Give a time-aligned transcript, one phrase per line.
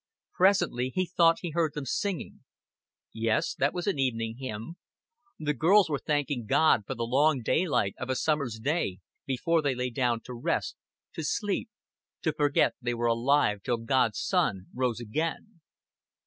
[0.33, 2.39] Presently he thought he heard them singing.
[3.13, 4.77] Yes, that was an evening hymn.
[5.37, 9.75] The girls were thanking God for the long daylight of a summer's day, before they
[9.75, 10.75] lay down to rest,
[11.13, 11.69] to sleep,
[12.23, 15.61] to forget they were alive till God's sun rose again.